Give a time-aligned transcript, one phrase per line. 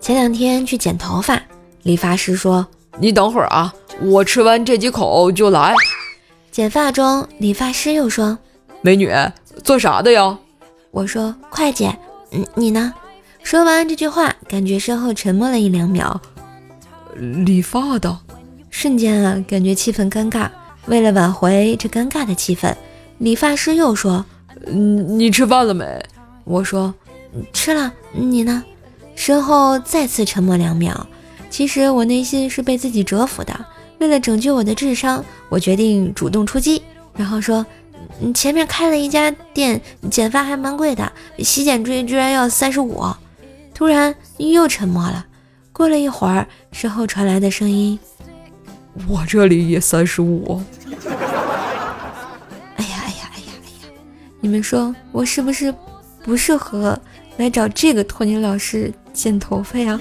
[0.00, 1.40] 前两天去剪头发，
[1.82, 2.66] 理发师说
[2.98, 5.74] ：“你等会儿啊，我吃完这几口就来。”
[6.50, 8.36] 剪发中，理发师又说
[8.80, 9.12] ：“美女，
[9.62, 10.38] 做啥的呀？”
[10.90, 11.88] 我说：“会计。”
[12.32, 12.92] 嗯，你呢？
[13.42, 16.20] 说完这句话，感觉身后沉默了一两秒。
[17.16, 18.18] 理发的，
[18.70, 20.48] 瞬间啊，感觉气氛尴尬。
[20.86, 22.74] 为了挽回这尴尬的气氛，
[23.18, 24.24] 理发师又说
[24.66, 25.84] ：“嗯，你吃饭了没？”
[26.44, 26.92] 我说
[27.52, 28.64] ：“吃了。”你呢？
[29.20, 31.06] 身后再次沉默两秒。
[31.50, 33.66] 其实我内心是被自己折服的。
[33.98, 36.82] 为了拯救我的智商，我决定主动出击，
[37.14, 37.66] 然后说
[38.22, 39.78] ：“嗯，前面开了一家店，
[40.10, 43.04] 剪发还蛮贵的，洗剪吹居然要三十五。”
[43.74, 45.26] 突然又沉默了。
[45.70, 47.98] 过了一会儿，身后传来的声音
[49.06, 50.62] ：“我这里也三十五。”
[50.96, 53.92] 哎呀哎呀哎呀哎呀！
[54.40, 55.74] 你们说我是不是
[56.24, 56.98] 不适合
[57.36, 59.98] 来找这个托尼老师剪头发呀？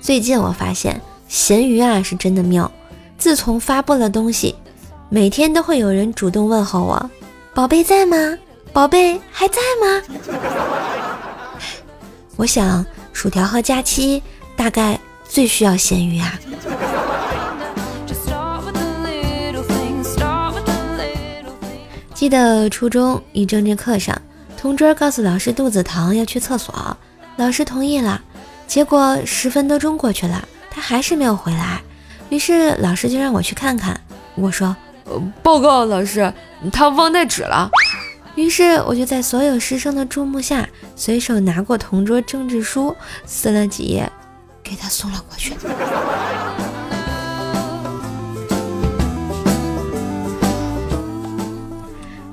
[0.00, 2.70] 最近我发现咸鱼啊是真的妙。
[3.16, 4.54] 自从发布了东西，
[5.08, 7.10] 每天都会有人主动问候我
[7.54, 8.16] ：“宝贝在吗？
[8.72, 10.02] 宝贝还在吗？”
[12.36, 14.22] 我想薯条和佳期
[14.56, 14.98] 大概
[15.28, 16.40] 最需要咸鱼啊。
[22.20, 24.20] 记得初中一政治课上，
[24.54, 26.94] 同桌告诉老师肚子疼要去厕所，
[27.36, 28.20] 老师同意了。
[28.66, 31.80] 结果十分多钟过去了，他还是没有回来。
[32.28, 33.98] 于是老师就让我去看看。
[34.34, 34.76] 我说：“，
[35.42, 36.30] 报告老师，
[36.70, 37.70] 他忘带纸了。”
[38.36, 44.12] 于是我就在所有师生的注目下，随手拿过同桌政治书，撕了几页，
[44.62, 45.54] 给他送了过去。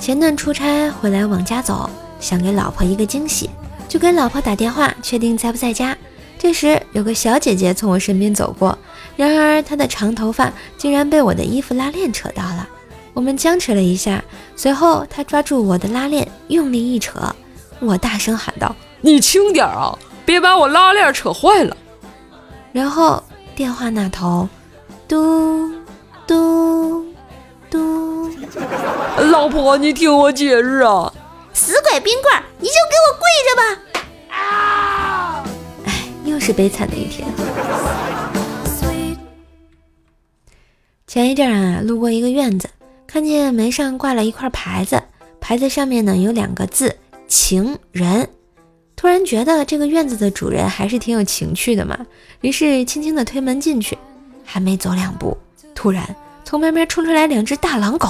[0.00, 3.50] 前段出差回来往家走，想给老婆一个惊喜，
[3.86, 5.94] 就给老婆打电话确定在不在家。
[6.38, 8.76] 这时，有个小姐姐从我身边走过，
[9.14, 12.66] 然而她的长头发竟然被我的衣服拉链扯到了。
[13.12, 14.24] 我们僵持了一下，
[14.56, 17.20] 随后她抓住我的拉链，用力一扯，
[17.78, 21.76] 我大声喊道：“你轻点啊，别把我拉链扯坏了！”
[22.72, 23.22] 然后
[23.54, 24.48] 电话那头，
[25.06, 25.79] 嘟嘟
[29.28, 31.12] 老婆，你听我解释啊！
[31.52, 33.62] 死鬼冰棍，你就给我跪着吧！
[35.84, 37.28] 哎又是悲惨的一天。
[41.06, 42.70] 前一阵啊，路过一个院子，
[43.06, 45.02] 看见门上挂了一块牌子，
[45.38, 46.96] 牌子上面呢有两个字
[47.28, 48.28] “情人”。
[48.96, 51.98] 突然觉得这个院子的主人还是挺有情趣的嘛，
[52.40, 53.98] 于是轻轻的推门进去，
[54.44, 55.36] 还没走两步，
[55.74, 56.14] 突然
[56.44, 58.08] 从外面冲出来两只大狼狗。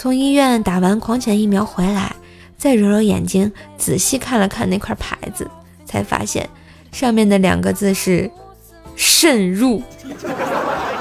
[0.00, 2.14] 从医院打完狂犬疫苗回来。
[2.56, 5.48] 再揉揉眼睛，仔细看了看那块牌子，
[5.84, 6.48] 才发现
[6.92, 8.30] 上面的两个字是
[8.94, 9.82] “慎入”。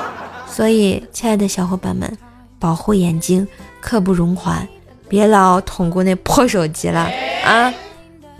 [0.49, 2.11] 所以，亲爱的小伙伴们，
[2.57, 3.47] 保护眼睛，
[3.79, 4.67] 刻不容缓，
[5.07, 7.07] 别老捅咕那破手机了
[7.45, 7.71] 啊！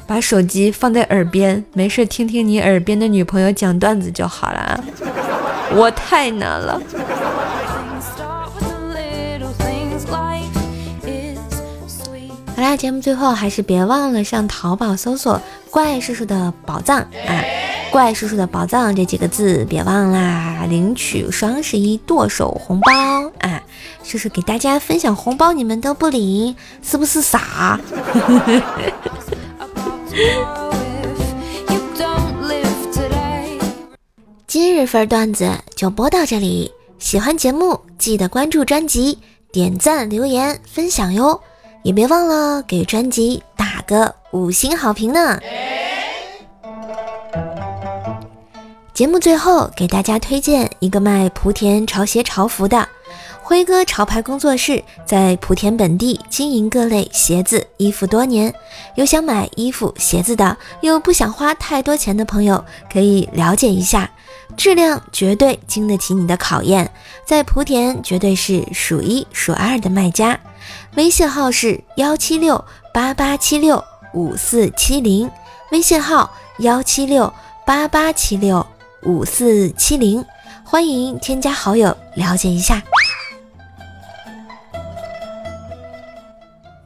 [0.08, 4.84] 把手机放在耳边，没事听听你耳边的女朋友讲段子就好了啊！
[5.76, 6.82] 我太难了。
[12.58, 16.98] 好啦，节目最后还是别忘了上淘宝搜索“怪叔叔的宝藏”
[17.28, 17.44] 啊
[17.94, 22.92] ，“怪叔叔的宝藏”这几个字别忘啦，领取双十一剁手红包
[23.48, 23.62] 啊！
[24.04, 27.80] 叔叔给大家分享红包，你们都不领，是不是傻？
[34.48, 39.20] 今日份段子就播到这里，喜欢节目记得关注专辑、
[39.52, 41.40] 点赞、留言、分享哟。
[41.88, 45.40] 也别忘了给专辑打个五星好评呢！
[48.94, 52.86] 节目最后给大家推荐一个卖莆田潮鞋潮服的
[53.42, 58.54] 辉哥潮牌工作室，在莆田本地经营各类鞋子衣服多年，
[58.96, 64.12] 有想买衣服鞋子的，又不想花太多钱的朋友，可以了解一下，
[64.56, 66.92] 质量绝对经得起你的考验，
[67.26, 70.40] 在莆田绝对是数一数二的卖家。
[70.96, 72.64] 微信号是幺七六
[72.94, 75.30] 八八七六五四七零，
[75.72, 77.32] 微信号幺七六
[77.66, 78.66] 八八七六
[79.04, 80.26] 五四七零，
[80.64, 82.82] 欢迎添加好友了解一下。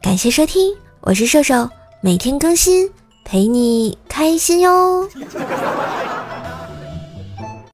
[0.02, 1.70] 感谢收听，我是瘦瘦，
[2.02, 2.92] 每天更新，
[3.24, 5.08] 陪你开心哟。